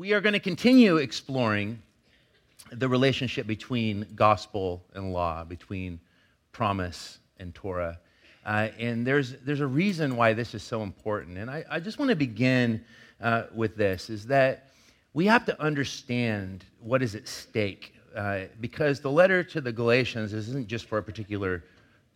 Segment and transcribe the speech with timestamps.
[0.00, 1.78] we are going to continue exploring
[2.72, 6.00] the relationship between gospel and law, between
[6.52, 7.98] promise and Torah.
[8.46, 11.36] Uh, and there's, there's a reason why this is so important.
[11.36, 12.82] And I, I just want to begin
[13.20, 14.70] uh, with this is that
[15.12, 17.92] we have to understand what is at stake.
[18.16, 21.62] Uh, because the letter to the Galatians isn't just for a particular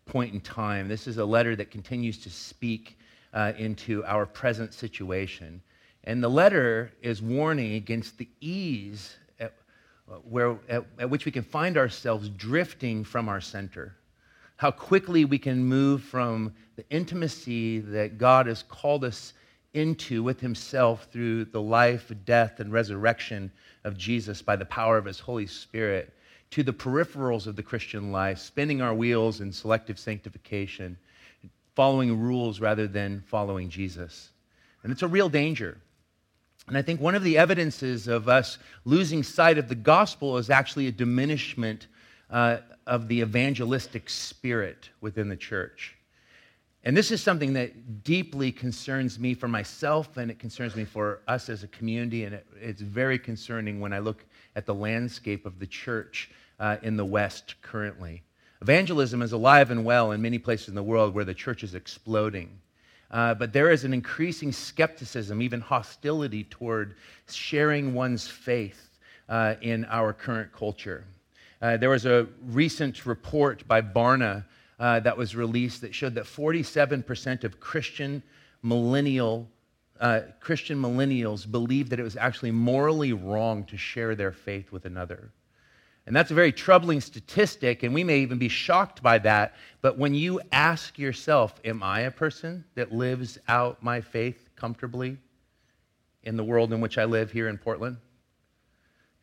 [0.07, 0.89] point in time.
[0.89, 2.98] This is a letter that continues to speak
[3.35, 5.61] uh, into our present situation.
[6.05, 9.54] And the letter is warning against the ease at,
[10.29, 13.96] where, at, at which we can find ourselves drifting from our center.
[14.57, 19.32] How quickly we can move from the intimacy that God has called us
[19.72, 23.50] into with Himself through the life, death, and resurrection
[23.82, 26.12] of Jesus by the power of His Holy Spirit
[26.50, 30.96] to the peripherals of the Christian life, spinning our wheels in selective sanctification,
[31.75, 34.31] following rules rather than following Jesus.
[34.83, 35.78] And it's a real danger.
[36.67, 40.48] And I think one of the evidences of us losing sight of the gospel is
[40.48, 41.89] actually a diminishment
[42.31, 45.97] uh, of the evangelistic spirit within the church.
[46.85, 51.20] And this is something that deeply concerns me for myself, and it concerns me for
[51.27, 55.47] us as a community, and it, it's very concerning when I look at the landscape
[55.47, 58.23] of the church uh, in the West currently.
[58.61, 61.75] Evangelism is alive and well in many places in the world where the church is
[61.75, 62.61] exploding.
[63.11, 66.97] Uh, but there is an increasing skepticism, even hostility toward
[67.29, 71.05] sharing one's faith uh, in our current culture.
[71.63, 74.45] Uh, there was a recent report by Barna
[74.79, 78.23] uh, that was released that showed that 47% of Christian
[78.63, 79.49] millennial
[80.01, 84.87] uh, Christian millennials believe that it was actually morally wrong to share their faith with
[84.87, 85.31] another.
[86.07, 89.55] And that's a very troubling statistic, and we may even be shocked by that.
[89.81, 95.17] But when you ask yourself, Am I a person that lives out my faith comfortably
[96.23, 97.97] in the world in which I live here in Portland?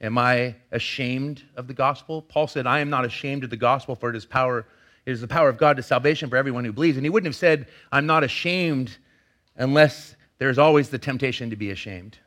[0.02, 2.24] Am I ashamed of the gospel?
[2.24, 4.66] Paul said, I am not ashamed of the gospel, for it is power.
[5.06, 6.97] It is the power of God to salvation for everyone who believes.
[6.97, 8.97] And he wouldn't have said, I'm not ashamed
[9.56, 12.18] unless there's always the temptation to be ashamed.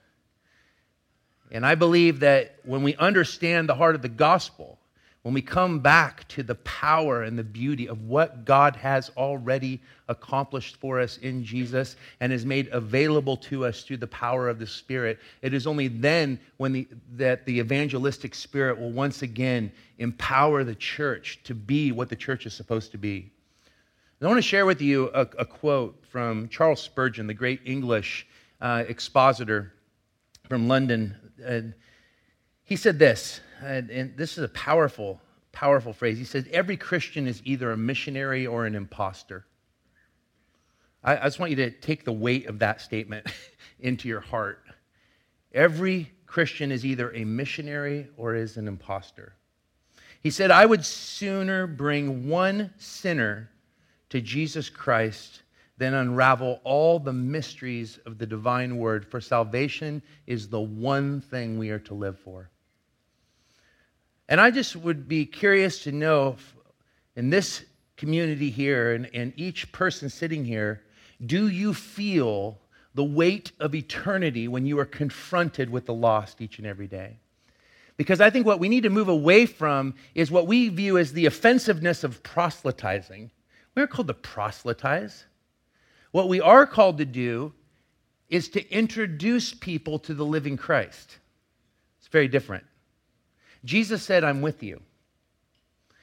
[1.54, 4.76] And I believe that when we understand the heart of the gospel,
[5.22, 9.80] when we come back to the power and the beauty of what God has already
[10.08, 14.58] accomplished for us in Jesus and has made available to us through the power of
[14.58, 19.70] the Spirit, it is only then when the, that the evangelistic spirit will once again
[19.98, 23.30] empower the church to be what the church is supposed to be.
[24.18, 27.60] And I want to share with you a, a quote from Charles Spurgeon, the great
[27.64, 28.26] English
[28.60, 29.73] uh, expositor
[30.48, 31.74] from London and
[32.64, 35.20] he said this, and, this is a powerful,
[35.52, 36.18] powerful phrase.
[36.18, 39.44] He said, Every Christian is either a missionary or an impostor.
[41.02, 43.26] I, I just want you to take the weight of that statement
[43.80, 44.62] into your heart.
[45.52, 49.34] Every Christian is either a missionary or is an impostor.
[50.20, 53.50] He said, I would sooner bring one sinner
[54.08, 55.42] to Jesus Christ
[55.76, 61.58] then unravel all the mysteries of the divine word, for salvation is the one thing
[61.58, 62.50] we are to live for.
[64.28, 66.36] And I just would be curious to know
[67.16, 67.64] in this
[67.96, 70.82] community here and, and each person sitting here,
[71.24, 72.58] do you feel
[72.94, 77.18] the weight of eternity when you are confronted with the lost each and every day?
[77.96, 81.12] Because I think what we need to move away from is what we view as
[81.12, 83.30] the offensiveness of proselytizing.
[83.74, 85.24] We're called to proselytize.
[86.14, 87.52] What we are called to do
[88.28, 91.18] is to introduce people to the living Christ.
[91.98, 92.62] It's very different.
[93.64, 94.80] Jesus said, I'm with you.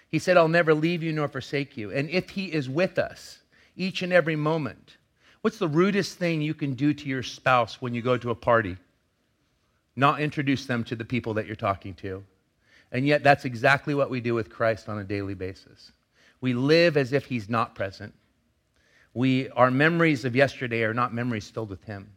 [0.09, 1.93] He said, I'll never leave you nor forsake you.
[1.93, 3.39] And if He is with us
[3.77, 4.97] each and every moment,
[5.43, 8.35] what's the rudest thing you can do to your spouse when you go to a
[8.35, 8.75] party?
[9.95, 12.21] Not introduce them to the people that you're talking to.
[12.91, 15.93] And yet, that's exactly what we do with Christ on a daily basis.
[16.41, 18.13] We live as if He's not present.
[19.13, 22.09] We, our memories of yesterday are not memories filled with Him.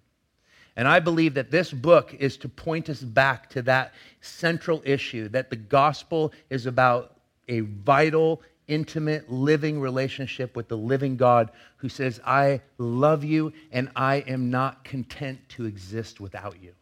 [0.76, 5.28] And I believe that this book is to point us back to that central issue
[5.28, 7.16] that the gospel is about
[7.48, 13.90] a vital, intimate, living relationship with the living God who says, I love you and
[13.94, 16.72] I am not content to exist without you.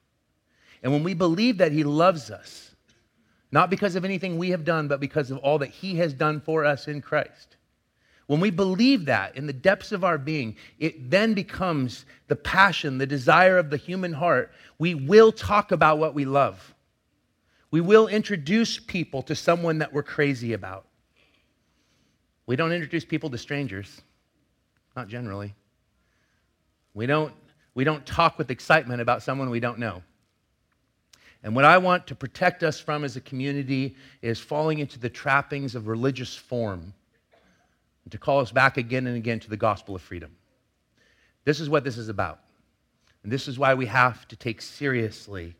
[0.83, 2.75] And when we believe that He loves us,
[3.51, 6.41] not because of anything we have done, but because of all that He has done
[6.41, 7.57] for us in Christ,
[8.33, 12.97] when we believe that in the depths of our being, it then becomes the passion,
[12.97, 14.53] the desire of the human heart.
[14.79, 16.75] We will talk about what we love.
[17.71, 20.87] We will introduce people to someone that we're crazy about.
[22.47, 24.01] We don't introduce people to strangers,
[24.97, 25.55] not generally.
[26.95, 27.35] We don't,
[27.75, 30.03] we don't talk with excitement about someone we don't know.
[31.43, 35.11] And what I want to protect us from as a community is falling into the
[35.11, 36.95] trappings of religious form
[38.05, 40.37] and to call us back again and again to the gospel of freedom.
[41.45, 42.41] This is what this is about.
[43.23, 45.55] And this is why we have to take seriously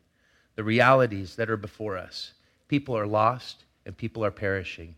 [0.57, 2.35] the realities that are before us.
[2.69, 4.97] People are lost and people are perishing.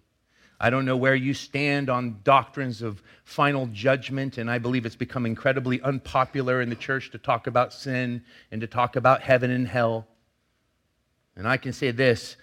[0.60, 4.96] I don't know where you stand on doctrines of final judgment, and I believe it's
[4.96, 9.50] become incredibly unpopular in the church to talk about sin and to talk about heaven
[9.50, 10.06] and hell.
[11.36, 12.36] And I can say this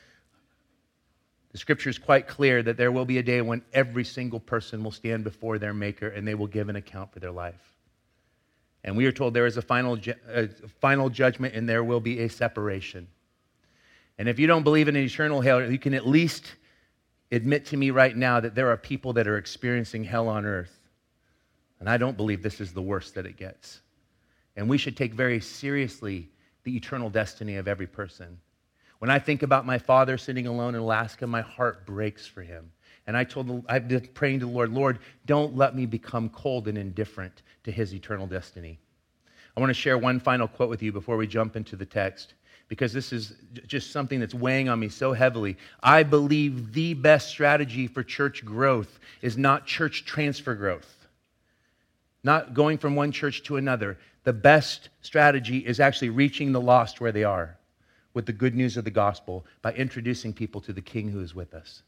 [1.51, 4.83] the scripture is quite clear that there will be a day when every single person
[4.83, 7.75] will stand before their Maker and they will give an account for their life.
[8.83, 10.47] And we are told there is a final, ju- a
[10.79, 13.07] final judgment and there will be a separation.
[14.17, 16.53] And if you don't believe in an eternal hell, you can at least
[17.31, 20.79] admit to me right now that there are people that are experiencing hell on earth.
[21.79, 23.81] And I don't believe this is the worst that it gets.
[24.55, 26.29] And we should take very seriously
[26.63, 28.39] the eternal destiny of every person.
[29.01, 32.71] When I think about my father sitting alone in Alaska, my heart breaks for him.
[33.07, 36.67] And I told, I've been praying to the Lord, Lord, don't let me become cold
[36.67, 38.77] and indifferent to his eternal destiny.
[39.57, 42.35] I want to share one final quote with you before we jump into the text,
[42.67, 43.33] because this is
[43.65, 45.57] just something that's weighing on me so heavily.
[45.81, 51.07] I believe the best strategy for church growth is not church transfer growth,
[52.23, 53.97] not going from one church to another.
[54.25, 57.57] The best strategy is actually reaching the lost where they are
[58.13, 61.33] with the good news of the gospel by introducing people to the King who is
[61.33, 61.83] with us.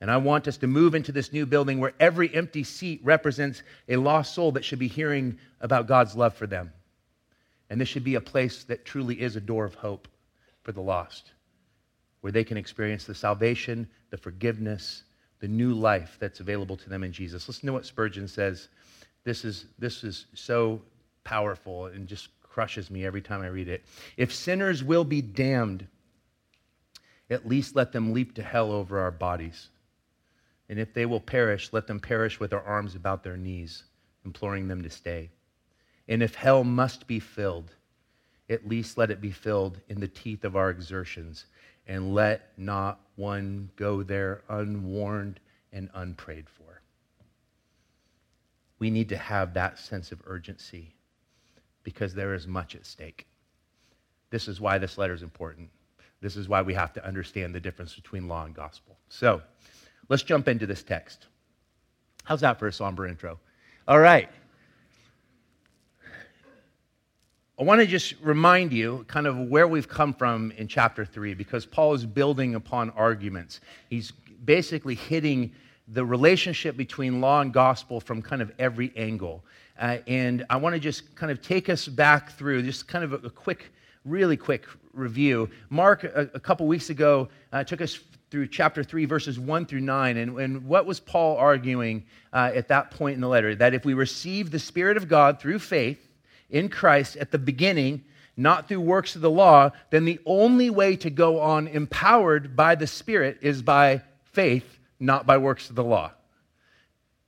[0.00, 3.62] And I want us to move into this new building where every empty seat represents
[3.88, 6.72] a lost soul that should be hearing about God's love for them.
[7.68, 10.08] And this should be a place that truly is a door of hope
[10.62, 11.32] for the lost,
[12.22, 15.02] where they can experience the salvation, the forgiveness,
[15.40, 17.46] the new life that's available to them in Jesus.
[17.46, 18.68] Listen to what Spurgeon says.
[19.24, 20.80] This is, this is so
[21.24, 23.84] powerful and just crushes me every time I read it.
[24.16, 25.86] If sinners will be damned,
[27.30, 29.68] at least let them leap to hell over our bodies.
[30.68, 33.84] And if they will perish, let them perish with their arms about their knees,
[34.24, 35.30] imploring them to stay.
[36.08, 37.74] And if hell must be filled,
[38.48, 41.46] at least let it be filled in the teeth of our exertions,
[41.86, 45.38] and let not one go there unwarned
[45.72, 46.82] and unprayed for.
[48.80, 50.94] We need to have that sense of urgency
[51.82, 53.26] because there is much at stake.
[54.30, 55.70] This is why this letter is important.
[56.20, 58.96] This is why we have to understand the difference between law and gospel.
[59.08, 59.42] So
[60.08, 61.26] let's jump into this text.
[62.24, 63.38] How's that for a somber intro?
[63.88, 64.28] All right.
[67.58, 71.34] I want to just remind you kind of where we've come from in chapter 3
[71.34, 73.60] because Paul is building upon arguments.
[73.90, 74.12] He's
[74.44, 75.52] basically hitting
[75.88, 79.44] the relationship between law and gospel from kind of every angle.
[79.80, 83.12] Uh, and I want to just kind of take us back through just kind of
[83.14, 83.72] a, a quick,
[84.04, 85.48] really quick review.
[85.70, 87.98] Mark, a, a couple weeks ago, uh, took us
[88.30, 90.16] through chapter 3, verses 1 through 9.
[90.18, 93.54] And, and what was Paul arguing uh, at that point in the letter?
[93.54, 95.98] That if we receive the Spirit of God through faith
[96.50, 98.04] in Christ at the beginning,
[98.36, 102.74] not through works of the law, then the only way to go on empowered by
[102.74, 106.12] the Spirit is by faith, not by works of the law.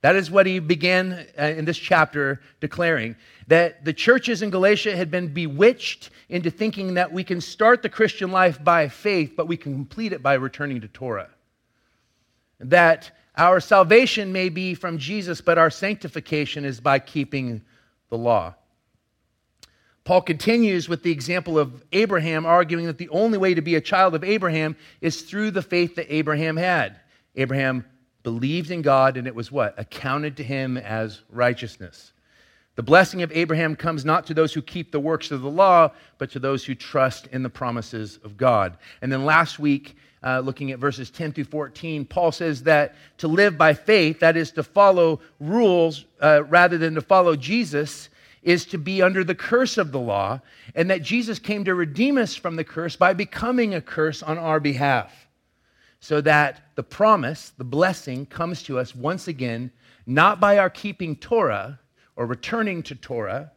[0.03, 3.15] That is what he began uh, in this chapter declaring
[3.47, 7.89] that the churches in Galatia had been bewitched into thinking that we can start the
[7.89, 11.29] Christian life by faith, but we can complete it by returning to Torah.
[12.59, 17.61] That our salvation may be from Jesus, but our sanctification is by keeping
[18.09, 18.55] the law.
[20.03, 23.81] Paul continues with the example of Abraham, arguing that the only way to be a
[23.81, 26.99] child of Abraham is through the faith that Abraham had.
[27.37, 27.85] Abraham
[28.23, 29.75] believed in God, and it was what?
[29.77, 32.13] Accounted to him as righteousness.
[32.75, 35.91] The blessing of Abraham comes not to those who keep the works of the law,
[36.17, 38.77] but to those who trust in the promises of God.
[39.01, 43.27] And then last week, uh, looking at verses 10 through 14, Paul says that to
[43.27, 48.09] live by faith, that is to follow rules uh, rather than to follow Jesus,
[48.41, 50.39] is to be under the curse of the law,
[50.73, 54.37] and that Jesus came to redeem us from the curse by becoming a curse on
[54.37, 55.22] our behalf
[56.03, 59.71] so that the promise, the blessing, comes to us once again,
[60.05, 61.79] not by our keeping Torah
[62.17, 63.53] or returning to Torah.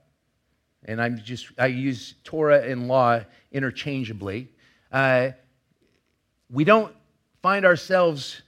[0.85, 3.19] And I'm just, I use Torah and law
[3.51, 4.49] interchangeably.
[4.93, 5.31] Uh,
[6.49, 6.95] we don't
[7.43, 8.43] find ourselves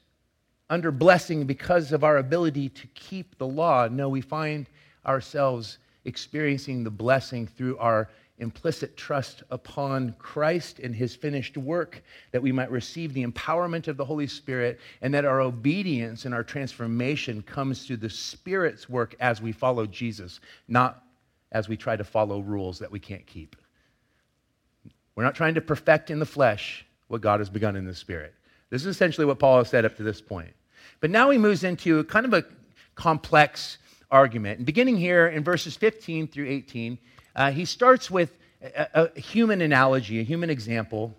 [0.70, 3.88] under blessing because of our ability to keep the law.
[3.88, 4.68] No, we find
[5.04, 12.02] ourselves experiencing the blessing through our implicit trust upon Christ and his finished work,
[12.32, 16.34] that we might receive the empowerment of the Holy Spirit, and that our obedience and
[16.34, 21.02] our transformation comes through the Spirit's work as we follow Jesus, not
[21.52, 23.56] as we try to follow rules that we can't keep.
[25.14, 28.34] We're not trying to perfect in the flesh what God has begun in the spirit.
[28.70, 30.52] This is essentially what Paul has said up to this point.
[31.00, 32.44] But now he moves into kind of a
[32.94, 33.78] complex
[34.10, 34.58] argument.
[34.58, 36.98] And beginning here in verses 15 through 18,
[37.38, 41.14] uh, he starts with a, a human analogy, a human example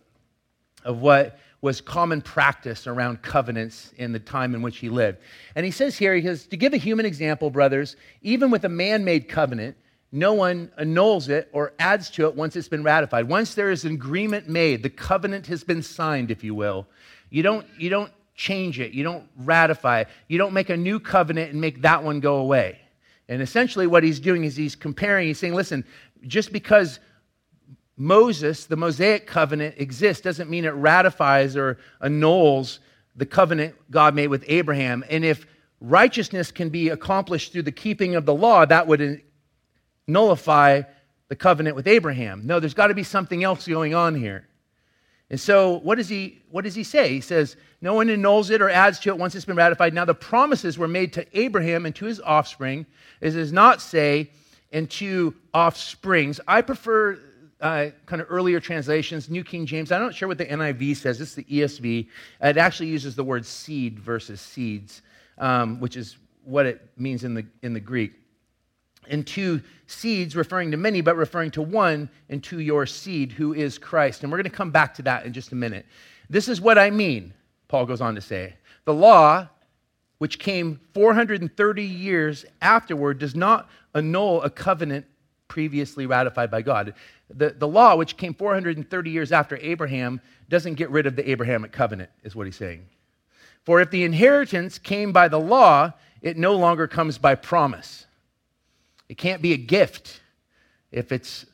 [0.83, 5.17] of what was common practice around covenants in the time in which he lived.
[5.55, 8.69] And he says here, he says, to give a human example, brothers, even with a
[8.69, 9.77] man made covenant,
[10.11, 13.29] no one annuls it or adds to it once it's been ratified.
[13.29, 16.85] Once there is an agreement made, the covenant has been signed, if you will.
[17.29, 20.99] You don't, you don't change it, you don't ratify it, you don't make a new
[20.99, 22.79] covenant and make that one go away.
[23.29, 25.85] And essentially, what he's doing is he's comparing, he's saying, listen,
[26.27, 26.99] just because
[27.97, 32.79] Moses, the Mosaic covenant, exists doesn't mean it ratifies or annuls
[33.15, 35.03] the covenant God made with Abraham.
[35.09, 35.45] And if
[35.81, 39.21] righteousness can be accomplished through the keeping of the law, that would
[40.07, 40.83] nullify
[41.27, 42.45] the covenant with Abraham.
[42.45, 44.47] No, there's got to be something else going on here.
[45.29, 47.09] And so, what does he what does he say?
[47.09, 50.05] He says, "No one annuls it or adds to it once it's been ratified." Now,
[50.05, 52.87] the promises were made to Abraham and to his offspring.
[53.21, 54.31] It does not say,
[54.71, 57.19] "and two offsprings." I prefer
[57.61, 59.91] uh, kind of earlier translations, New King James.
[59.91, 61.19] I'm not sure what the NIV says.
[61.19, 62.07] This is the ESV.
[62.41, 65.01] It actually uses the word seed versus seeds,
[65.37, 68.13] um, which is what it means in the in the Greek
[69.09, 73.53] and two seeds, referring to many, but referring to one, and to your seed, who
[73.53, 74.23] is Christ.
[74.23, 75.85] And we're going to come back to that in just a minute.
[76.29, 77.33] This is what I mean,
[77.67, 78.55] Paul goes on to say.
[78.85, 79.47] The law,
[80.19, 85.05] which came 430 years afterward, does not annul a covenant
[85.47, 86.93] previously ratified by God.
[87.29, 91.71] The, the law, which came 430 years after Abraham, doesn't get rid of the Abrahamic
[91.71, 92.85] covenant, is what he's saying.
[93.65, 98.05] For if the inheritance came by the law, it no longer comes by promise.
[99.09, 100.21] It can't be a gift
[100.91, 101.45] if it's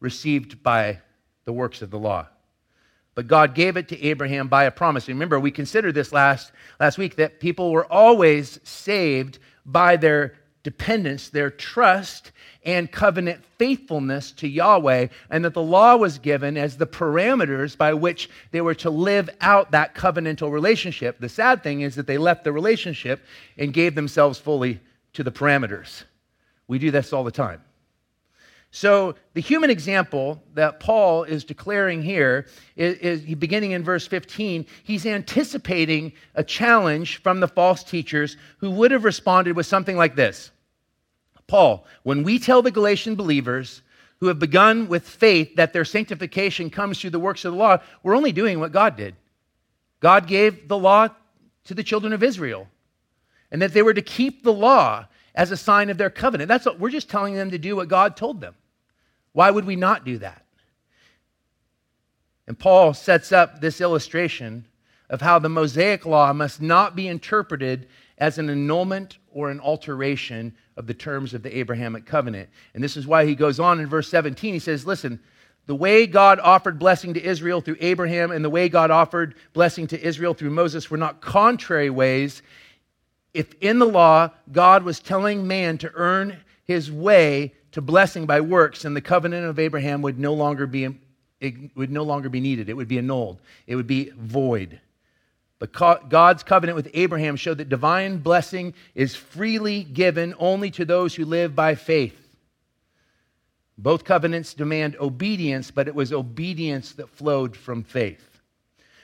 [0.00, 1.00] received by
[1.44, 2.26] the works of the law.
[3.14, 5.08] But God gave it to Abraham by a promise.
[5.08, 11.28] Remember, we considered this last, last week that people were always saved by their dependence,
[11.28, 12.32] their trust,
[12.64, 17.92] and covenant faithfulness to Yahweh, and that the law was given as the parameters by
[17.92, 21.20] which they were to live out that covenantal relationship.
[21.20, 23.22] The sad thing is that they left the relationship
[23.58, 24.80] and gave themselves fully
[25.12, 26.04] to the parameters.
[26.66, 27.62] We do this all the time.
[28.76, 34.66] So, the human example that Paul is declaring here is, is, beginning in verse 15.
[34.82, 40.16] He's anticipating a challenge from the false teachers who would have responded with something like
[40.16, 40.50] this
[41.46, 43.82] Paul, when we tell the Galatian believers
[44.18, 47.78] who have begun with faith that their sanctification comes through the works of the law,
[48.02, 49.14] we're only doing what God did.
[50.00, 51.10] God gave the law
[51.66, 52.66] to the children of Israel,
[53.52, 56.48] and that they were to keep the law as a sign of their covenant.
[56.48, 58.56] That's what we're just telling them to do what God told them.
[59.34, 60.46] Why would we not do that?
[62.46, 64.66] And Paul sets up this illustration
[65.10, 70.54] of how the Mosaic law must not be interpreted as an annulment or an alteration
[70.76, 72.48] of the terms of the Abrahamic covenant.
[72.72, 74.54] And this is why he goes on in verse 17.
[74.54, 75.20] He says, Listen,
[75.66, 79.86] the way God offered blessing to Israel through Abraham and the way God offered blessing
[79.88, 82.42] to Israel through Moses were not contrary ways
[83.32, 88.40] if in the law God was telling man to earn his way to blessing by
[88.40, 90.96] works, then the covenant of Abraham would no longer be,
[91.40, 92.68] it would no longer be needed.
[92.68, 93.40] It would be annulled.
[93.66, 94.80] It would be void.
[95.58, 101.16] But God's covenant with Abraham showed that divine blessing is freely given only to those
[101.16, 102.20] who live by faith.
[103.76, 108.40] Both covenants demand obedience, but it was obedience that flowed from faith.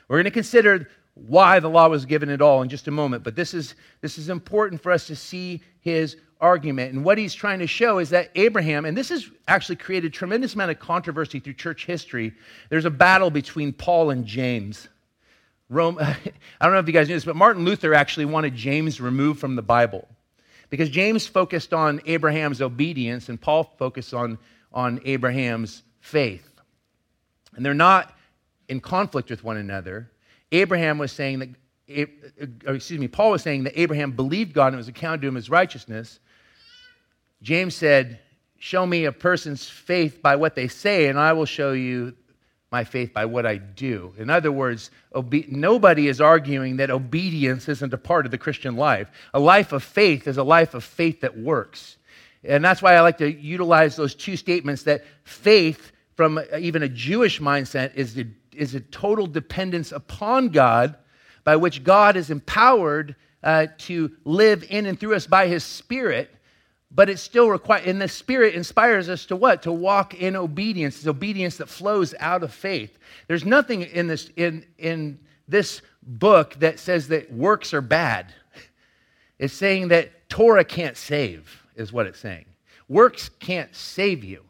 [0.07, 0.89] We're going to consider
[1.27, 3.23] why the law was given at all in just a moment.
[3.23, 6.93] But this is, this is important for us to see his argument.
[6.95, 10.55] And what he's trying to show is that Abraham, and this has actually created tremendous
[10.55, 12.33] amount of controversy through church history.
[12.71, 14.89] There's a battle between Paul and James.
[15.69, 16.17] Rome, I
[16.61, 19.57] don't know if you guys knew this, but Martin Luther actually wanted James removed from
[19.57, 20.09] the Bible
[20.71, 24.39] because James focused on Abraham's obedience and Paul focused on,
[24.73, 26.47] on Abraham's faith.
[27.55, 28.15] And they're not
[28.69, 30.10] in conflict with one another.
[30.53, 31.49] Abraham was saying that,
[31.91, 35.23] uh, uh, excuse me, Paul was saying that Abraham believed God and it was accounted
[35.23, 36.19] to him as righteousness.
[37.43, 38.21] James said,
[38.63, 42.15] Show me a person's faith by what they say, and I will show you
[42.71, 44.13] my faith by what I do.
[44.19, 48.77] In other words, obe- nobody is arguing that obedience isn't a part of the Christian
[48.77, 49.11] life.
[49.35, 51.97] A life of faith is a life of faith that works.
[52.45, 56.89] And that's why I like to utilize those two statements that faith, from even a
[56.89, 60.97] Jewish mindset, is the is a total dependence upon God
[61.45, 66.31] by which God is empowered uh, to live in and through us by his Spirit.
[66.91, 69.63] but it still requires, and the Spirit inspires us to what?
[69.63, 70.97] To walk in obedience.
[70.97, 72.99] It's obedience that flows out of faith.
[73.29, 78.35] There's nothing in this, in, in this book that says that works are bad.
[79.39, 82.47] It's saying that Torah can't save, is what it's saying.
[82.89, 84.45] Works can't save you.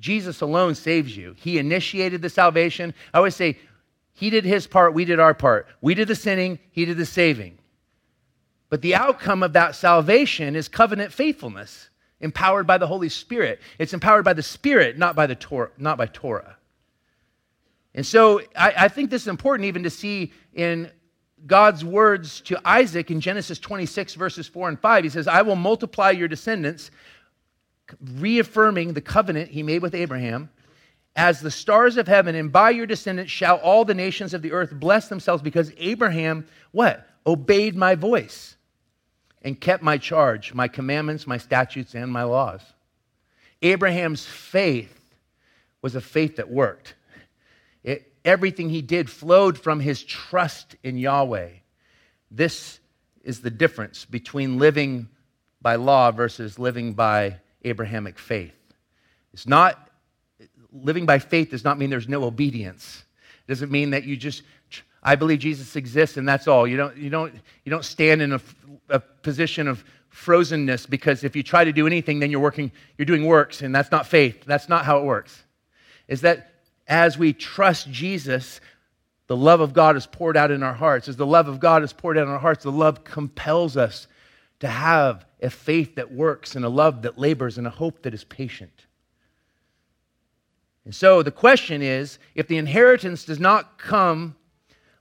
[0.00, 1.36] Jesus alone saves you.
[1.38, 2.94] He initiated the salvation.
[3.14, 3.58] I always say,
[4.12, 5.68] He did His part, we did our part.
[5.80, 7.58] We did the sinning, He did the saving.
[8.70, 11.90] But the outcome of that salvation is covenant faithfulness,
[12.20, 13.60] empowered by the Holy Spirit.
[13.78, 16.56] It's empowered by the Spirit, not by, the Torah, not by Torah.
[17.94, 20.90] And so I, I think this is important even to see in
[21.46, 25.04] God's words to Isaac in Genesis 26, verses 4 and 5.
[25.04, 26.90] He says, I will multiply your descendants,
[28.14, 30.50] reaffirming the covenant he made with Abraham.
[31.16, 34.52] As the stars of heaven, and by your descendants shall all the nations of the
[34.52, 37.06] earth bless themselves because Abraham, what?
[37.26, 38.56] Obeyed my voice
[39.42, 42.60] and kept my charge, my commandments, my statutes, and my laws.
[43.62, 45.00] Abraham's faith
[45.82, 46.94] was a faith that worked.
[47.82, 51.50] It, everything he did flowed from his trust in Yahweh.
[52.30, 52.78] This
[53.22, 55.08] is the difference between living
[55.60, 58.54] by law versus living by Abrahamic faith.
[59.32, 59.88] It's not
[60.72, 63.04] living by faith does not mean there's no obedience.
[63.46, 64.42] It doesn't mean that you just
[65.02, 66.66] I believe Jesus exists and that's all.
[66.66, 68.40] You don't, you don't, you don't stand in a,
[68.88, 73.06] a position of frozenness because if you try to do anything, then you're working, you're
[73.06, 74.44] doing works, and that's not faith.
[74.44, 75.42] That's not how it works.
[76.08, 76.52] Is that
[76.86, 78.60] as we trust Jesus,
[79.26, 81.08] the love of God is poured out in our hearts.
[81.08, 84.06] As the love of God is poured out in our hearts, the love compels us
[84.58, 88.14] to have a faith that works and a love that labors and a hope that
[88.14, 88.86] is patient.
[90.84, 94.36] And so the question is if the inheritance does not come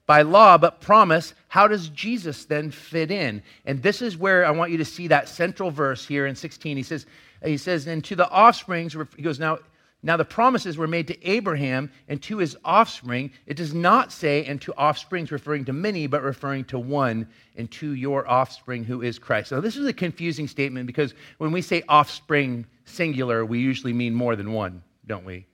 [0.05, 3.43] by law but promise, how does Jesus then fit in?
[3.65, 6.77] And this is where I want you to see that central verse here in 16.
[6.77, 7.05] He says,
[7.43, 9.60] he says, and to the offsprings, he goes, now,
[10.01, 13.31] now the promises were made to Abraham and to his offspring.
[13.45, 17.27] It does not say, and to offsprings, referring to many, but referring to one,
[17.57, 19.49] and to your offspring, who is Christ.
[19.49, 24.13] So this is a confusing statement because when we say offspring singular, we usually mean
[24.13, 25.45] more than one, don't we?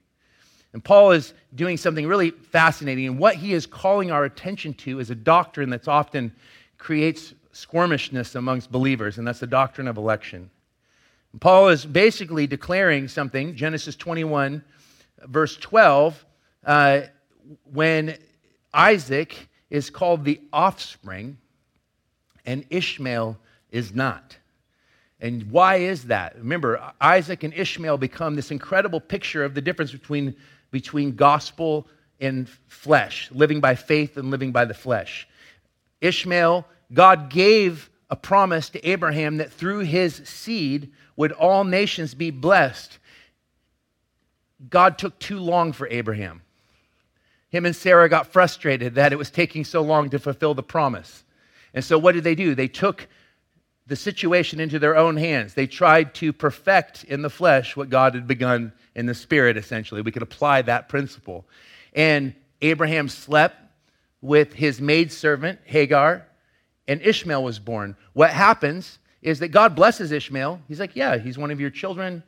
[0.74, 3.08] And Paul is doing something really fascinating.
[3.08, 6.36] And what he is calling our attention to is a doctrine that's often
[6.78, 10.52] creates squirmishness amongst believers, and that's the doctrine of election.
[11.40, 14.64] Paul is basically declaring something, Genesis 21,
[15.24, 16.26] verse 12,
[16.66, 17.02] uh,
[17.72, 18.18] when
[18.74, 21.38] Isaac is called the offspring
[22.46, 23.38] and Ishmael
[23.72, 24.38] is not.
[25.20, 26.38] And why is that?
[26.38, 30.36] Remember, Isaac and Ishmael become this incredible picture of the difference between
[30.72, 31.88] between gospel
[32.20, 35.28] and flesh, living by faith and living by the flesh.
[36.02, 42.32] Ishmael, God gave a promise to Abraham that through his seed would all nations be
[42.32, 42.98] blessed.
[44.70, 46.42] God took too long for Abraham.
[47.50, 51.26] Him and Sarah got frustrated that it was taking so long to fulfill the promise.
[51.74, 52.56] And so, what did they do?
[52.56, 53.06] They took
[53.86, 55.54] the situation into their own hands.
[55.54, 60.02] They tried to perfect in the flesh what God had begun in the spirit, essentially.
[60.02, 61.46] We could apply that principle.
[61.94, 63.58] And Abraham slept
[64.22, 66.26] with his maidservant, Hagar,
[66.88, 67.96] and Ishmael was born.
[68.14, 70.62] What happens is that God blesses Ishmael.
[70.68, 72.24] He's like, Yeah, he's one of your children.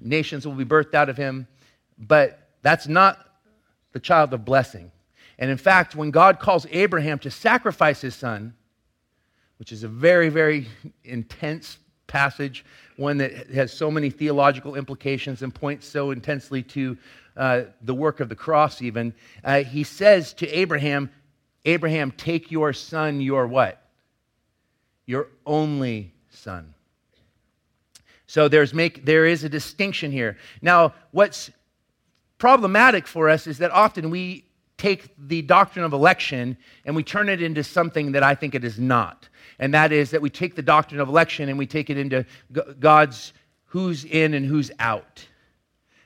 [0.00, 1.46] Nations will be birthed out of him.
[1.98, 3.18] But that's not
[3.92, 4.90] the child of blessing.
[5.38, 8.54] And in fact, when God calls Abraham to sacrifice his son,
[9.58, 10.66] which is a very, very
[11.04, 12.64] intense passage,
[12.96, 16.96] one that has so many theological implications and points so intensely to
[17.36, 19.14] uh, the work of the cross, even.
[19.42, 21.10] Uh, he says to Abraham,
[21.64, 23.81] Abraham, take your son, your what?
[25.06, 26.74] Your only son.
[28.26, 30.38] So there's make, there is a distinction here.
[30.62, 31.50] Now, what's
[32.38, 34.46] problematic for us is that often we
[34.78, 38.64] take the doctrine of election and we turn it into something that I think it
[38.64, 39.28] is not
[39.62, 42.26] and that is that we take the doctrine of election and we take it into
[42.80, 43.32] God's
[43.66, 45.24] who's in and who's out.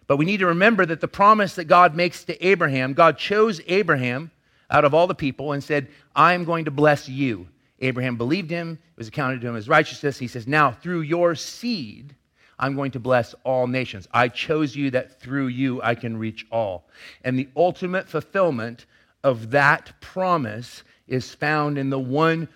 [0.07, 3.63] But we need to remember that the promise that God makes to Abraham, God chose
[3.67, 4.31] Abraham
[4.71, 7.49] out of all the people and said, I'm going to bless you.
[7.81, 10.19] Abraham believed him, it was accounted to him as righteousness.
[10.19, 12.15] He says, Now through your seed,
[12.59, 14.09] I'm going to bless all nations.
[14.13, 16.89] I chose you that through you I can reach all.
[17.23, 18.87] And the ultimate fulfillment
[19.23, 22.49] of that promise is found in the one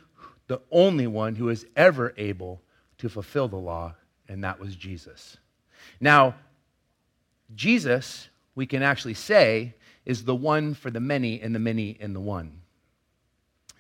[0.47, 2.61] the only one who is ever able
[2.99, 3.95] to fulfill the law,
[4.29, 5.37] and that was Jesus.
[6.01, 6.35] Now,
[7.55, 12.15] Jesus, we can actually say, is the one for the many and the many in
[12.15, 12.63] the one.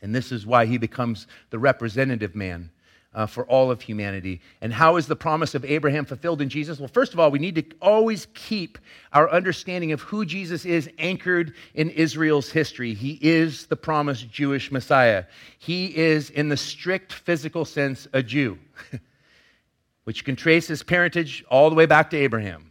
[0.02, 2.70] And this is why he becomes the representative man.
[3.12, 4.40] uh, for all of humanity.
[4.60, 6.78] And how is the promise of Abraham fulfilled in Jesus?
[6.78, 8.78] Well, first of all, we need to always keep
[9.12, 12.94] our understanding of who Jesus is anchored in Israel's history.
[12.94, 15.24] He is the promised Jewish Messiah,
[15.58, 18.58] he is, in the strict physical sense, a Jew,
[20.04, 22.70] which can trace his parentage all the way back to Abraham.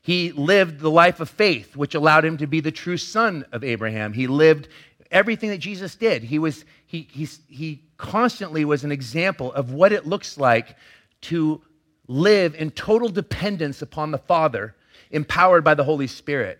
[0.00, 3.64] He lived the life of faith, which allowed him to be the true son of
[3.64, 4.12] Abraham.
[4.12, 4.68] He lived
[5.14, 6.22] everything that Jesus did.
[6.24, 10.76] He, was, he, he, he constantly was an example of what it looks like
[11.22, 11.62] to
[12.08, 14.74] live in total dependence upon the Father,
[15.10, 16.58] empowered by the Holy Spirit.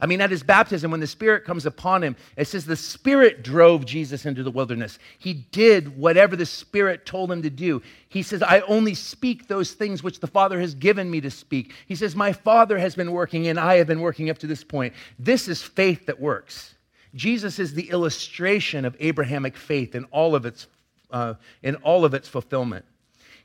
[0.00, 3.44] I mean, at his baptism, when the Spirit comes upon him, it says the Spirit
[3.44, 4.98] drove Jesus into the wilderness.
[5.16, 7.82] He did whatever the Spirit told him to do.
[8.08, 11.72] He says, I only speak those things which the Father has given me to speak.
[11.86, 14.64] He says, My Father has been working and I have been working up to this
[14.64, 14.92] point.
[15.20, 16.74] This is faith that works.
[17.14, 20.66] Jesus is the illustration of Abrahamic faith in all of its,
[21.10, 22.84] uh, in all of its fulfillment.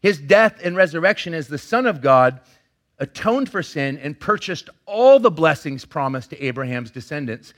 [0.01, 2.39] His death and resurrection as the Son of God
[2.99, 7.53] atoned for sin and purchased all the blessings promised to Abraham's descendants.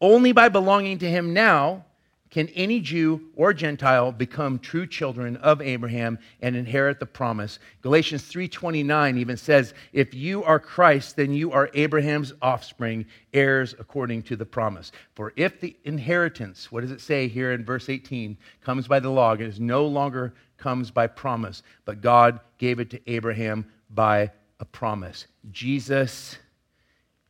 [0.00, 1.84] Only by belonging to him now
[2.32, 7.58] can any Jew or Gentile become true children of Abraham and inherit the promise.
[7.82, 14.22] Galatians 3:29 even says, "If you are Christ, then you are Abraham's offspring, heirs according
[14.24, 18.38] to the promise." For if the inheritance, what does it say here in verse 18,
[18.62, 22.88] comes by the law, it is no longer comes by promise, but God gave it
[22.90, 25.26] to Abraham by a promise.
[25.50, 26.38] Jesus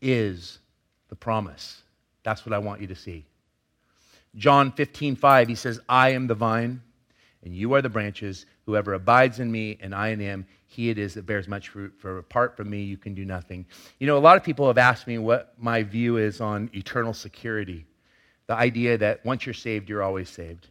[0.01, 0.61] is
[1.09, 1.83] the promise.
[2.23, 3.25] That's what I want you to see.
[4.37, 6.81] John 15, 5, he says, I am the vine,
[7.45, 8.47] and you are the branches.
[8.64, 11.92] Whoever abides in me and I in him, he it is that bears much fruit.
[11.99, 13.66] For apart from me, you can do nothing.
[13.99, 17.12] You know, a lot of people have asked me what my view is on eternal
[17.12, 17.85] security.
[18.47, 20.68] The idea that once you're saved, you're always saved.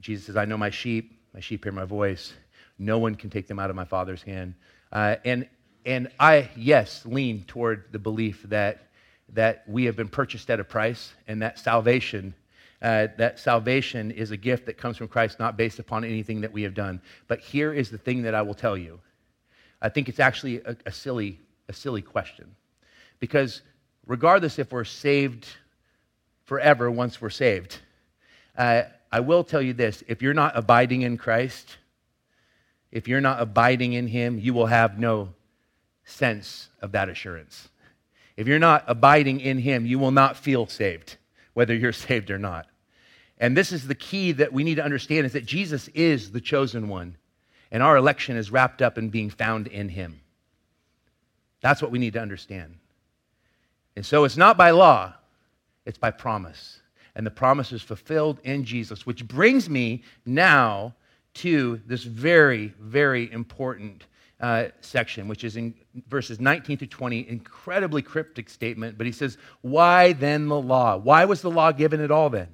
[0.00, 2.32] Jesus says, I know my sheep, my sheep hear my voice.
[2.78, 4.54] No one can take them out of my Father's hand.
[4.92, 5.48] Uh, and,
[5.84, 8.88] and I, yes, lean toward the belief that,
[9.30, 12.34] that we have been purchased at a price and that salvation
[12.82, 16.52] uh, that salvation is a gift that comes from Christ, not based upon anything that
[16.52, 17.00] we have done.
[17.28, 18.98] But here is the thing that I will tell you.
[19.80, 22.56] I think it's actually a, a silly, a silly question.
[23.20, 23.62] Because
[24.06, 25.46] regardless if we're saved
[26.44, 27.78] forever once we're saved,
[28.58, 31.76] uh, I will tell you this if you're not abiding in Christ,
[32.90, 35.28] if you're not abiding in Him, you will have no
[36.04, 37.68] sense of that assurance.
[38.36, 41.16] If you're not abiding in Him, you will not feel saved,
[41.54, 42.66] whether you're saved or not.
[43.38, 46.40] And this is the key that we need to understand is that Jesus is the
[46.40, 47.16] chosen one,
[47.70, 50.20] and our election is wrapped up in being found in him.
[51.60, 52.76] That's what we need to understand.
[53.96, 55.14] And so it's not by law,
[55.84, 56.80] it's by promise.
[57.14, 60.94] And the promise is fulfilled in Jesus, which brings me now
[61.34, 64.04] to this very, very important
[64.40, 65.74] uh, section, which is in
[66.08, 68.98] verses 19 to 20, incredibly cryptic statement.
[68.98, 70.96] But he says, Why then the law?
[70.96, 72.48] Why was the law given at all then?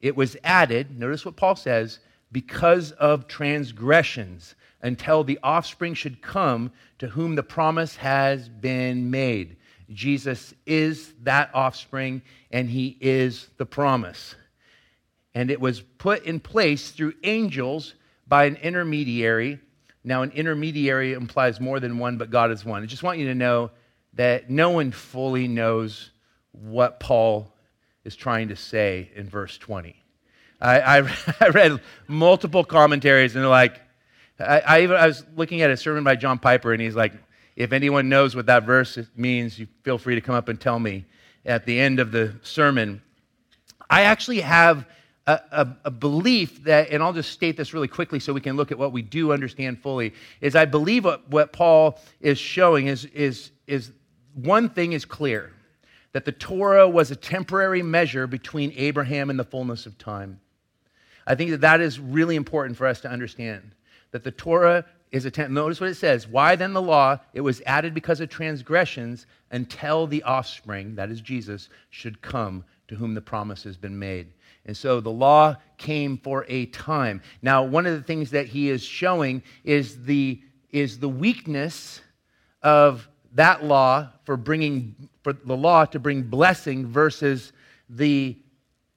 [0.00, 1.98] It was added, notice what Paul says,
[2.30, 9.56] because of transgressions, until the offspring should come to whom the promise has been made.
[9.90, 14.34] Jesus is that offspring, and he is the promise.
[15.34, 17.94] And it was put in place through angels
[18.26, 19.58] by an intermediary.
[20.04, 22.82] Now, an intermediary implies more than one, but God is one.
[22.82, 23.70] I just want you to know
[24.14, 26.10] that no one fully knows
[26.52, 27.52] what Paul
[28.08, 29.94] is trying to say in verse 20.
[30.62, 33.80] I, I, I read multiple commentaries, and they're like,
[34.40, 37.12] I, I, even, I was looking at a sermon by John Piper, and he's like,
[37.54, 40.78] if anyone knows what that verse means, you feel free to come up and tell
[40.78, 41.04] me
[41.44, 43.02] at the end of the sermon.
[43.90, 44.86] I actually have
[45.26, 48.56] a, a, a, belief that, and I'll just state this really quickly so we can
[48.56, 52.86] look at what we do understand fully, is I believe what, what Paul is showing
[52.86, 53.92] is, is, is
[54.34, 55.52] one thing is clear
[56.18, 60.40] that the Torah was a temporary measure between Abraham and the fullness of time.
[61.28, 63.70] I think that that is really important for us to understand.
[64.10, 66.26] That the Torah is a temp- notice what it says.
[66.26, 67.18] Why then the law?
[67.34, 72.96] It was added because of transgressions until the offspring, that is Jesus, should come to
[72.96, 74.32] whom the promise has been made.
[74.66, 77.22] And so the law came for a time.
[77.42, 82.00] Now, one of the things that he is showing is the, is the weakness
[82.60, 87.52] of that law for bringing for the law to bring blessing versus
[87.88, 88.36] the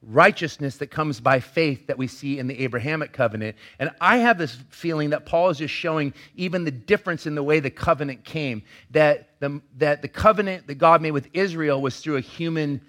[0.04, 3.56] righteousness that comes by faith that we see in the Abrahamic covenant.
[3.78, 7.44] And I have this feeling that Paul is just showing even the difference in the
[7.44, 8.63] way the covenant came.
[8.91, 12.82] That the, that the covenant that God made with Israel was through a human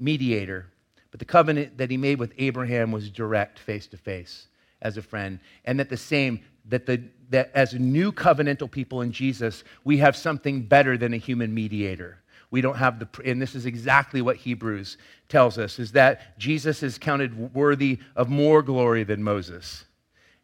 [0.00, 0.66] mediator,
[1.12, 4.48] but the covenant that he made with Abraham was direct, face to face,
[4.82, 5.38] as a friend.
[5.64, 10.16] And that the same that, the, that as new covenantal people in Jesus, we have
[10.16, 12.18] something better than a human mediator.
[12.50, 16.82] We don't have the, and this is exactly what Hebrews tells us, is that Jesus
[16.82, 19.84] is counted worthy of more glory than Moses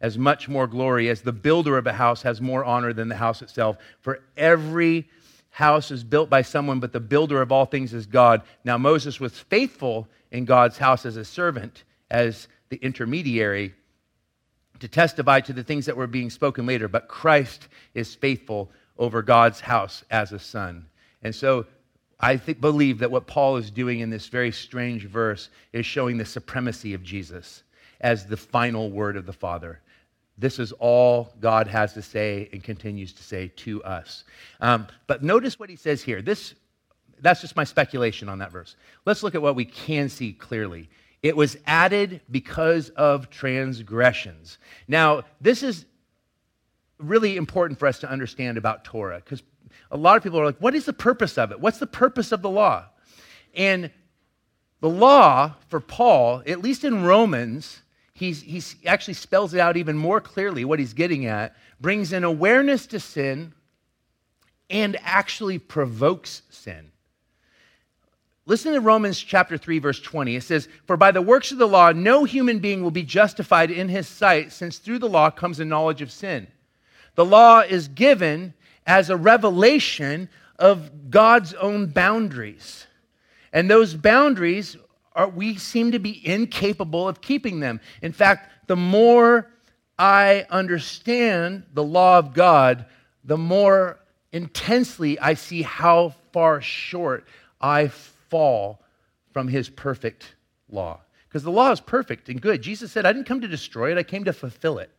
[0.03, 3.15] as much more glory as the builder of a house has more honor than the
[3.15, 3.77] house itself.
[4.01, 5.09] For every
[5.49, 8.41] house is built by someone, but the builder of all things is God.
[8.65, 13.73] Now, Moses was faithful in God's house as a servant, as the intermediary,
[14.83, 19.21] to testify to the things that were being spoken later, but Christ is faithful over
[19.21, 20.87] God's house as a son.
[21.21, 21.65] And so
[22.19, 26.17] I th- believe that what Paul is doing in this very strange verse is showing
[26.17, 27.63] the supremacy of Jesus
[28.01, 29.79] as the final word of the Father.
[30.37, 34.25] This is all God has to say and continues to say to us.
[34.59, 36.21] Um, but notice what he says here.
[36.21, 36.55] This,
[37.21, 38.75] that's just my speculation on that verse.
[39.05, 40.89] Let's look at what we can see clearly.
[41.23, 44.57] It was added because of transgressions.
[44.89, 45.85] Now, this is
[46.99, 49.41] really important for us to understand about Torah because
[49.89, 51.59] a lot of people are like, what is the purpose of it?
[51.59, 52.85] What's the purpose of the law?
[53.55, 53.89] And
[54.81, 57.81] the law for Paul, at least in Romans,
[58.13, 62.85] he's, actually spells it out even more clearly what he's getting at, brings an awareness
[62.87, 63.53] to sin
[64.69, 66.91] and actually provokes sin.
[68.45, 70.35] Listen to Romans chapter 3 verse 20.
[70.35, 73.71] It says, "For by the works of the law no human being will be justified
[73.71, 76.47] in his sight, since through the law comes a knowledge of sin."
[77.15, 78.53] The law is given
[78.85, 80.27] as a revelation
[80.59, 82.85] of God's own boundaries.
[83.53, 84.75] And those boundaries
[85.15, 87.79] are, we seem to be incapable of keeping them.
[88.01, 89.47] In fact, the more
[89.97, 92.85] I understand the law of God,
[93.23, 93.99] the more
[94.33, 97.25] intensely I see how far short
[97.61, 98.12] I fall
[99.31, 100.35] from his perfect
[100.69, 100.99] law.
[101.27, 102.61] Because the law is perfect and good.
[102.61, 104.91] Jesus said, I didn't come to destroy it, I came to fulfill it.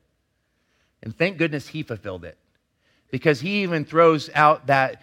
[1.03, 2.39] And thank goodness he fulfilled it.
[3.11, 5.03] Because he even throws out that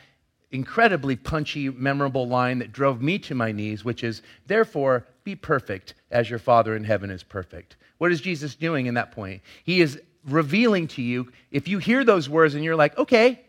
[0.52, 5.94] incredibly punchy, memorable line that drove me to my knees, which is, Therefore, be perfect
[6.10, 7.78] as your Father in heaven is perfect.
[8.00, 9.42] What is Jesus doing in that point?
[9.64, 13.42] He is revealing to you, if you hear those words and you're like, okay,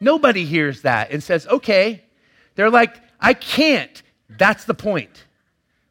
[0.00, 2.02] nobody hears that and says, okay,
[2.54, 4.02] they're like, I can't.
[4.28, 5.24] That's the point.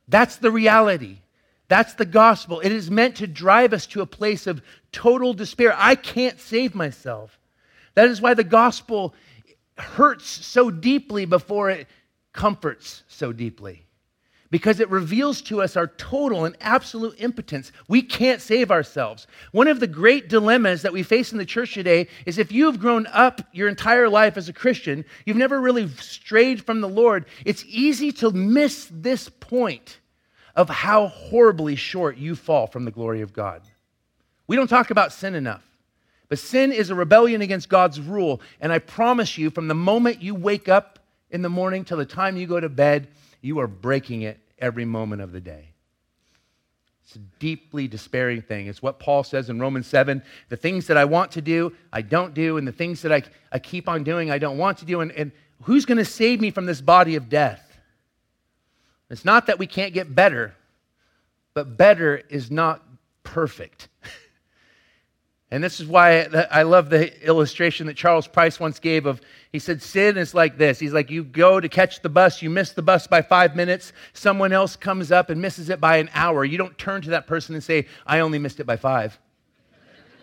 [0.08, 1.20] That's the reality.
[1.68, 2.60] That's the gospel.
[2.60, 5.74] It is meant to drive us to a place of total despair.
[5.78, 7.40] I can't save myself.
[7.96, 9.16] That is why the gospel
[9.78, 11.88] hurts so deeply before it
[12.34, 13.85] comforts so deeply
[14.56, 17.74] because it reveals to us our total and absolute impotence.
[17.90, 19.28] We can't save ourselves.
[19.52, 22.80] One of the great dilemmas that we face in the church today is if you've
[22.80, 27.26] grown up your entire life as a Christian, you've never really strayed from the Lord,
[27.44, 30.00] it's easy to miss this point
[30.56, 33.62] of how horribly short you fall from the glory of God.
[34.48, 35.64] We don't talk about sin enough.
[36.30, 38.40] But sin is a rebellion against God's rule.
[38.62, 42.06] And I promise you, from the moment you wake up in the morning till the
[42.06, 43.10] time you go to bed,
[43.42, 45.70] you are breaking it every moment of the day.
[47.06, 48.66] It's a deeply despairing thing.
[48.68, 52.02] It's what Paul says in Romans 7 the things that I want to do, I
[52.02, 54.86] don't do, and the things that I, I keep on doing, I don't want to
[54.86, 55.02] do.
[55.02, 55.32] And, and
[55.64, 57.62] who's going to save me from this body of death?
[59.10, 60.56] It's not that we can't get better,
[61.54, 62.84] but better is not
[63.24, 63.88] perfect.
[65.52, 69.60] And this is why I love the illustration that Charles Price once gave of, he
[69.60, 70.80] said, sin is like this.
[70.80, 73.94] He's like, you go to catch the bus, you miss the bus by five minutes,
[74.14, 76.44] someone else comes up and misses it by an hour.
[76.44, 79.20] You don't turn to that person and say, I only missed it by five.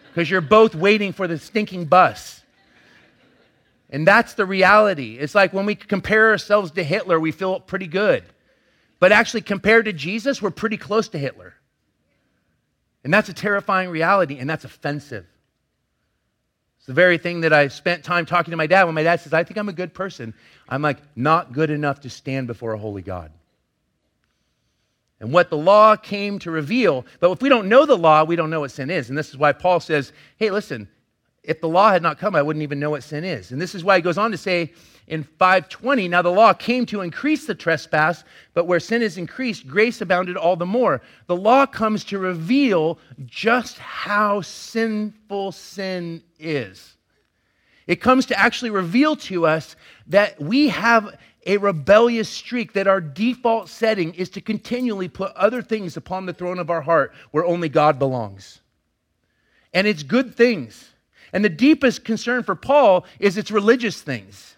[0.09, 2.43] Because you're both waiting for the stinking bus.
[3.91, 5.19] And that's the reality.
[5.19, 8.25] It's like when we compare ourselves to Hitler, we feel pretty good.
[8.99, 11.55] But actually, compared to Jesus, we're pretty close to Hitler.
[13.05, 15.27] And that's a terrifying reality, and that's offensive.
[16.79, 19.21] It's the very thing that I spent time talking to my dad when my dad
[19.21, 20.35] says, I think I'm a good person.
[20.69, 23.31] I'm like, not good enough to stand before a holy God.
[25.21, 28.35] And what the law came to reveal, but if we don't know the law, we
[28.35, 29.09] don't know what sin is.
[29.09, 30.89] And this is why Paul says, hey, listen,
[31.45, 33.51] if the law had not come, I wouldn't even know what sin is.
[33.51, 34.73] And this is why he goes on to say
[35.09, 38.23] in 520, now the law came to increase the trespass,
[38.55, 41.03] but where sin is increased, grace abounded all the more.
[41.27, 46.97] The law comes to reveal just how sinful sin is.
[47.89, 49.75] It comes to actually reveal to us
[50.07, 55.61] that we have a rebellious streak, that our default setting is to continually put other
[55.61, 58.61] things upon the throne of our heart where only God belongs.
[59.75, 60.92] And it's good things.
[61.33, 64.57] And the deepest concern for Paul is it's religious things.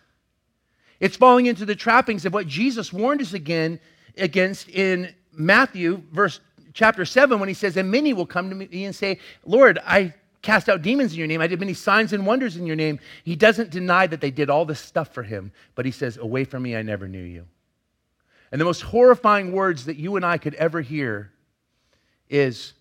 [1.01, 3.79] It's falling into the trappings of what Jesus warned us again
[4.17, 6.41] against in Matthew verse
[6.73, 10.15] chapter 7 when he says, And many will come to me and say, Lord, I
[10.43, 11.41] cast out demons in your name.
[11.41, 13.01] I did many signs and wonders in your name.
[13.25, 16.45] He doesn't deny that they did all this stuff for him, but he says, Away
[16.45, 17.47] from me, I never knew you.
[18.53, 21.33] And the most horrifying words that you and I could ever hear
[22.29, 22.75] is,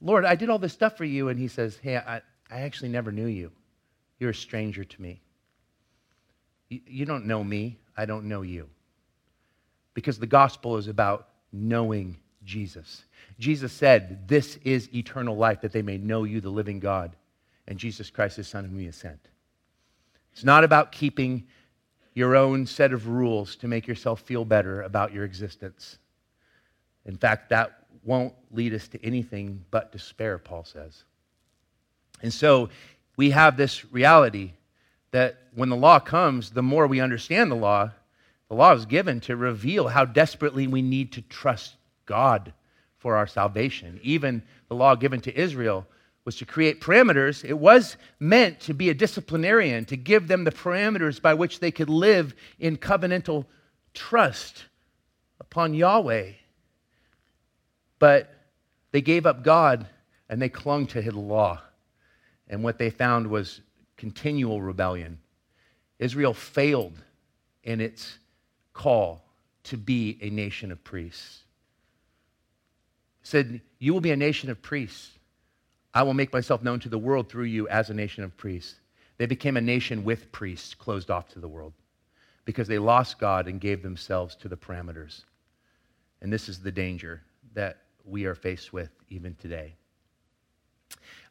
[0.00, 1.28] Lord, I did all this stuff for you.
[1.28, 3.50] And he says, Hey, I, I actually never knew you.
[4.18, 5.20] You're a stranger to me.
[6.68, 7.78] You, you don't know me.
[7.96, 8.68] I don't know you.
[9.94, 13.04] Because the gospel is about knowing Jesus.
[13.38, 17.16] Jesus said, This is eternal life, that they may know you, the living God,
[17.68, 19.28] and Jesus Christ, his Son, whom he has sent.
[20.32, 21.46] It's not about keeping
[22.14, 25.98] your own set of rules to make yourself feel better about your existence.
[27.04, 31.04] In fact, that won't lead us to anything but despair, Paul says.
[32.22, 32.68] And so
[33.16, 34.52] we have this reality
[35.10, 37.90] that when the law comes, the more we understand the law,
[38.48, 42.52] the law is given to reveal how desperately we need to trust God
[42.98, 44.00] for our salvation.
[44.02, 45.86] Even the law given to Israel
[46.24, 47.44] was to create parameters.
[47.44, 51.70] It was meant to be a disciplinarian, to give them the parameters by which they
[51.70, 53.46] could live in covenantal
[53.94, 54.66] trust
[55.40, 56.32] upon Yahweh.
[58.00, 58.34] But
[58.90, 59.86] they gave up God
[60.28, 61.60] and they clung to his law.
[62.48, 63.60] And what they found was
[63.96, 65.20] continual rebellion.
[66.00, 66.94] Israel failed
[67.62, 68.18] in its
[68.72, 69.22] call
[69.64, 71.44] to be a nation of priests.
[73.22, 75.10] Said, You will be a nation of priests.
[75.92, 78.76] I will make myself known to the world through you as a nation of priests.
[79.18, 81.74] They became a nation with priests, closed off to the world,
[82.46, 85.24] because they lost God and gave themselves to the parameters.
[86.22, 89.74] And this is the danger that we are faced with even today.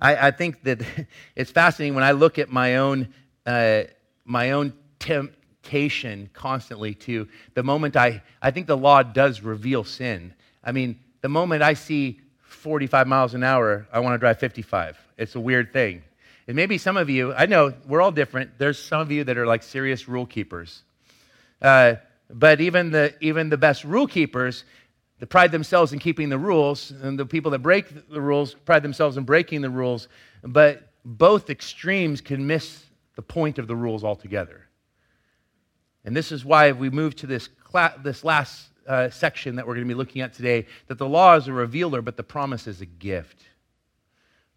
[0.01, 0.81] I, I think that
[1.35, 3.13] it's fascinating when I look at my own,
[3.45, 3.83] uh,
[4.25, 10.33] my own temptation constantly to the moment I, I think the law does reveal sin.
[10.63, 14.97] I mean, the moment I see 45 miles an hour, I want to drive 55.
[15.17, 16.03] It's a weird thing.
[16.47, 18.57] And maybe some of you, I know we're all different.
[18.57, 20.81] There's some of you that are like serious rule keepers.
[21.61, 21.95] Uh,
[22.29, 24.63] but even the, even the best rule keepers,
[25.19, 28.83] they pride themselves in keeping the rules, and the people that break the rules pride
[28.83, 30.07] themselves in breaking the rules.
[30.43, 34.67] But both extremes can miss the point of the rules altogether.
[36.05, 37.49] And this is why we move to this,
[38.01, 41.35] this last uh, section that we're going to be looking at today that the law
[41.35, 43.43] is a revealer, but the promise is a gift.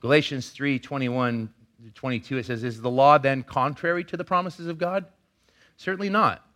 [0.01, 1.53] Galatians 3 21
[1.95, 5.05] 22, it says, Is the law then contrary to the promises of God?
[5.77, 6.47] Certainly not.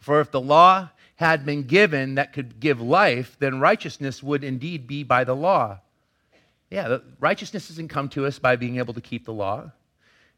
[0.00, 4.86] For if the law had been given that could give life, then righteousness would indeed
[4.86, 5.80] be by the law.
[6.70, 9.72] Yeah, righteousness doesn't come to us by being able to keep the law.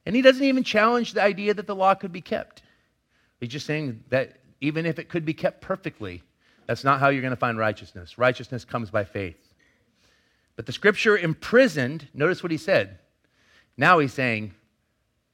[0.07, 2.63] And he doesn't even challenge the idea that the law could be kept.
[3.41, 6.23] He's just saying that even if it could be kept perfectly,
[6.67, 8.17] that's not how you're going to find righteousness.
[8.17, 9.37] Righteousness comes by faith.
[10.57, 12.99] But the scripture imprisoned, notice what he said.
[13.77, 14.55] Now he's saying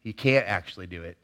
[0.02, 1.18] he can't actually do it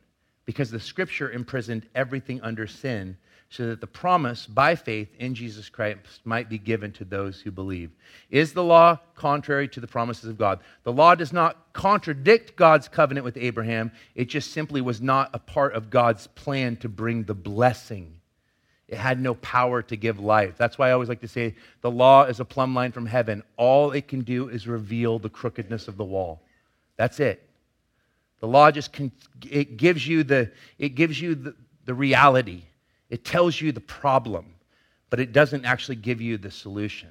[0.45, 3.17] because the scripture imprisoned everything under sin
[3.53, 7.51] so that the promise by faith in Jesus Christ might be given to those who
[7.51, 7.91] believe.
[8.31, 10.61] Is the law contrary to the promises of God?
[10.85, 15.39] The law does not contradict God's covenant with Abraham, it just simply was not a
[15.39, 18.15] part of God's plan to bring the blessing.
[18.89, 20.55] It had no power to give life.
[20.57, 23.43] That's why I always like to say the law is a plumb line from heaven.
[23.59, 26.41] All it can do is reveal the crookedness of the wall.
[26.97, 27.47] That's it.
[28.41, 29.13] The law just can,
[29.51, 32.63] it gives you the, it gives you the, the reality
[33.13, 34.55] it tells you the problem,
[35.11, 37.11] but it doesn't actually give you the solution.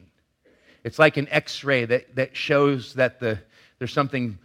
[0.84, 3.38] It's like an x ray that, that shows that the,
[3.78, 4.40] there's something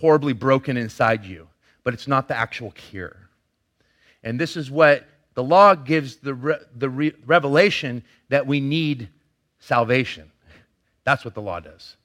[0.00, 1.48] horribly broken inside you,
[1.84, 3.28] but it's not the actual cure.
[4.24, 9.10] And this is what the law gives the, re, the re, revelation that we need
[9.58, 10.32] salvation.
[11.04, 11.96] That's what the law does.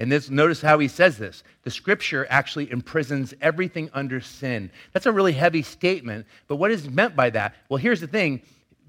[0.00, 1.44] And this, notice how he says this.
[1.62, 4.70] The scripture actually imprisons everything under sin.
[4.92, 7.54] That's a really heavy statement, but what is meant by that?
[7.68, 8.40] Well, here's the thing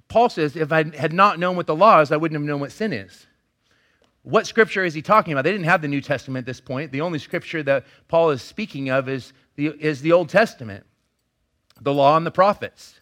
[0.08, 2.62] Paul says, if I had not known what the law is, I wouldn't have known
[2.62, 3.28] what sin is.
[4.24, 5.43] What scripture is he talking about?
[5.43, 6.91] They didn't have the New Testament at this point.
[6.91, 10.86] The only scripture that Paul is speaking of is the, is the Old Testament,
[11.82, 13.01] the law and the prophets.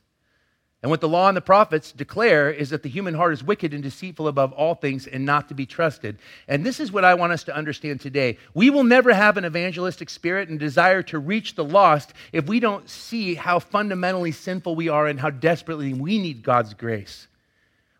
[0.82, 3.74] And what the law and the prophets declare is that the human heart is wicked
[3.74, 6.20] and deceitful above all things and not to be trusted.
[6.48, 8.38] And this is what I want us to understand today.
[8.54, 12.62] We will never have an evangelistic spirit and desire to reach the lost if we
[12.62, 17.28] don't see how fundamentally sinful we are and how desperately we need God's grace.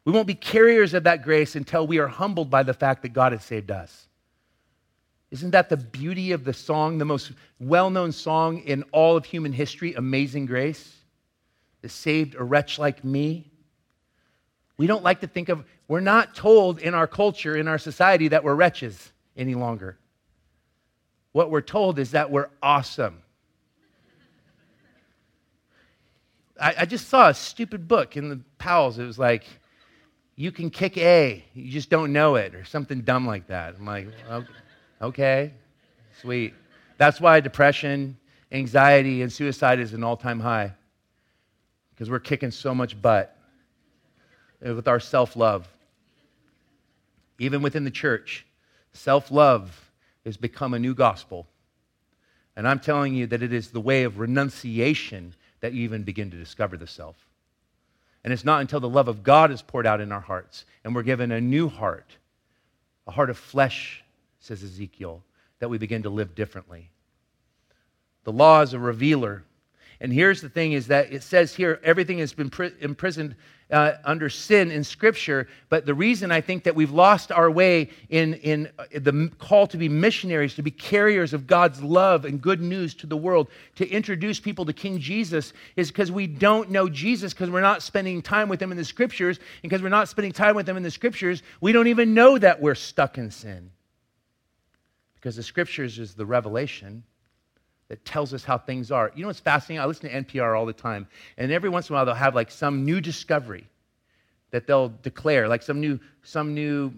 [0.06, 3.10] We won't be carriers of that grace until we are humbled by the fact that
[3.10, 4.08] God has saved us.
[5.32, 9.26] Isn't that the beauty of the song, the most well known song in all of
[9.26, 10.99] human history, Amazing Grace?
[11.82, 13.50] That saved a wretch like me.
[14.78, 18.30] We don't like to think of, we're not told in our culture, in our society,
[18.30, 19.98] that we're wretches any longer.
[21.32, 23.22] what we're told is that we're awesome.
[26.60, 29.00] I, I just saw a stupid book in the Powell's.
[29.00, 29.46] It was like,
[30.36, 33.76] you can kick A, you just don't know it, or something dumb like that.
[33.78, 34.08] I'm like,
[35.02, 35.54] okay,
[36.22, 36.54] sweet.
[36.98, 38.18] That's why depression,
[38.52, 40.74] anxiety, and suicide is an all time high,
[42.00, 43.36] because we're kicking so much butt
[44.62, 45.68] with our self love.
[47.40, 48.46] Even within the church,
[48.94, 49.92] self love
[50.24, 51.46] has become a new gospel.
[52.56, 56.32] And I'm telling you that it is the way of renunciation that you even begin
[56.32, 57.18] to discover the self.
[58.24, 60.96] And it's not until the love of God is poured out in our hearts and
[60.96, 62.16] we're given a new heart,
[63.08, 64.06] a heart of flesh,
[64.40, 65.22] says Ezekiel,
[65.60, 66.92] that we begin to live differently.
[68.24, 69.44] The law is a revealer
[70.02, 73.36] and here's the thing is that it says here everything has been imprisoned
[73.70, 75.48] uh, under sin in Scripture.
[75.68, 79.68] But the reason I think that we've lost our way in, in uh, the call
[79.68, 83.50] to be missionaries, to be carriers of God's love and good news to the world,
[83.76, 87.84] to introduce people to King Jesus, is because we don't know Jesus, because we're not
[87.84, 89.38] spending time with Him in the Scriptures.
[89.38, 92.38] And because we're not spending time with Him in the Scriptures, we don't even know
[92.38, 93.70] that we're stuck in sin.
[95.16, 97.04] Because the Scriptures is the revelation
[97.90, 99.12] that tells us how things are.
[99.16, 99.82] You know what's fascinating?
[99.82, 102.36] I listen to NPR all the time, and every once in a while they'll have
[102.36, 103.68] like some new discovery
[104.52, 106.94] that they'll declare, like some new, some new,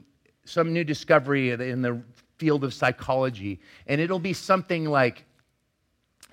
[0.46, 2.02] some new discovery in the
[2.38, 5.26] field of psychology, and it'll be something like,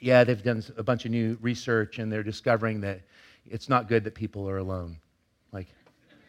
[0.01, 3.01] yeah, they've done a bunch of new research and they're discovering that
[3.51, 4.97] it's not good that people are alone.
[5.53, 5.67] Like,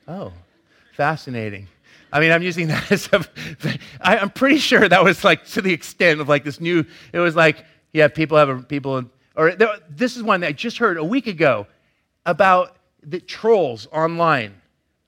[0.07, 0.33] oh,
[0.95, 1.67] fascinating.
[2.11, 3.23] I mean, I'm using that as a,
[4.01, 7.35] I'm pretty sure that was like to the extent of like this new, it was
[7.35, 7.63] like,
[7.93, 9.03] yeah, people have a, people,
[9.35, 9.55] or
[9.89, 11.67] this is one that I just heard a week ago
[12.25, 14.55] about the trolls online.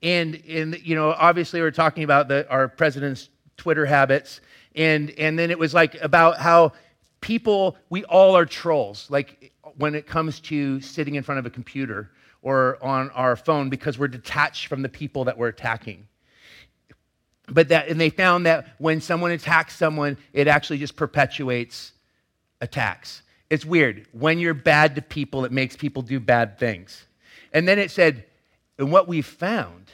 [0.02, 4.40] And, and you know, obviously we're talking about the, our president's Twitter habits.
[4.74, 6.72] And, and then it was like about how
[7.20, 9.08] people, we all are trolls.
[9.10, 12.10] Like when it comes to sitting in front of a computer
[12.42, 16.08] or on our phone because we're detached from the people that we're attacking
[17.48, 21.92] but that and they found that when someone attacks someone it actually just perpetuates
[22.62, 23.22] attacks.
[23.50, 24.06] It's weird.
[24.12, 27.04] When you're bad to people, it makes people do bad things.
[27.52, 28.24] And then it said,
[28.78, 29.90] and what we found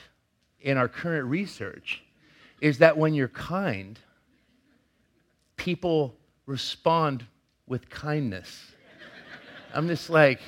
[0.60, 2.04] in our current research
[2.60, 3.98] is that when you're kind,
[5.56, 6.14] people
[6.46, 7.24] respond
[7.66, 8.72] with kindness.
[9.74, 10.40] I'm just like,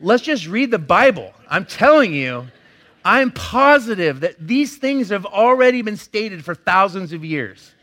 [0.00, 1.32] let's just read the Bible.
[1.48, 2.46] I'm telling you,
[3.04, 7.74] I'm positive that these things have already been stated for thousands of years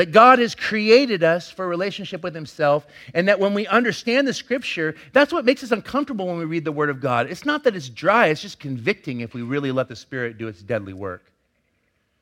[0.00, 4.32] that God has created us for relationship with Himself, and that when we understand the
[4.32, 7.30] Scripture, that's what makes us uncomfortable when we read the Word of God.
[7.30, 10.48] It's not that it's dry, it's just convicting if we really let the Spirit do
[10.48, 11.30] its deadly work.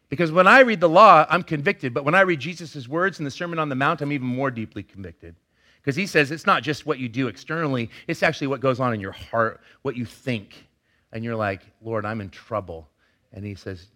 [0.09, 3.24] Because when I read the law, I'm convicted, but when I read Jesus' words in
[3.24, 5.37] the Sermon on the Mount, I'm even more deeply convicted.
[5.81, 8.93] Because he says it's not just what you do externally, it's actually what goes on
[8.93, 10.66] in your heart, what you think.
[11.12, 12.89] And you're like, Lord, I'm in trouble.
[13.33, 13.87] And he says,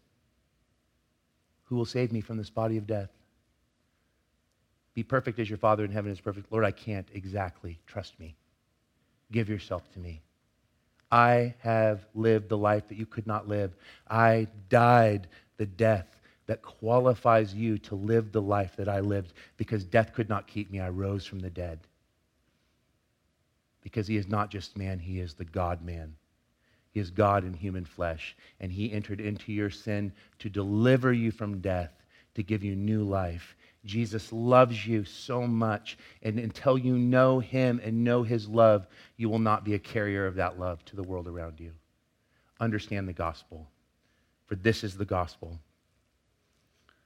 [1.64, 3.10] Who will save me from this body of death?
[4.94, 6.52] Be perfect as your Father in heaven is perfect.
[6.52, 7.78] Lord, I can't exactly.
[7.86, 8.36] Trust me.
[9.30, 10.22] Give yourself to me.
[11.10, 13.74] I have lived the life that you could not live.
[14.08, 19.84] I died the death that qualifies you to live the life that I lived because
[19.84, 20.80] death could not keep me.
[20.80, 21.80] I rose from the dead.
[23.82, 26.14] Because he is not just man, he is the God man.
[26.92, 28.36] He is God in human flesh.
[28.60, 31.92] And he entered into your sin to deliver you from death,
[32.34, 33.56] to give you new life.
[33.84, 35.98] Jesus loves you so much.
[36.22, 40.26] And until you know him and know his love, you will not be a carrier
[40.26, 41.72] of that love to the world around you.
[42.60, 43.68] Understand the gospel,
[44.46, 45.58] for this is the gospel.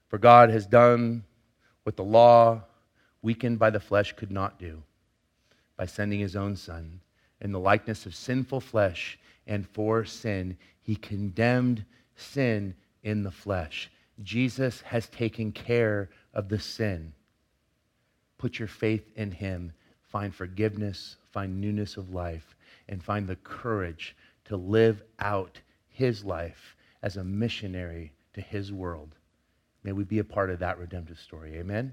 [0.09, 1.25] For God has done
[1.85, 2.63] what the law,
[3.23, 4.83] weakened by the flesh, could not do
[5.77, 7.01] by sending his own Son.
[7.41, 11.85] In the likeness of sinful flesh and for sin, he condemned
[12.17, 13.91] sin in the flesh.
[14.23, 17.13] Jesus has taken care of the sin.
[18.39, 19.73] Put your faith in Him.
[20.09, 22.57] Find forgiveness, find newness of life,
[22.89, 29.15] and find the courage to live out His life as a missionary to His world.
[29.83, 31.57] May we be a part of that redemptive story.
[31.57, 31.93] Amen.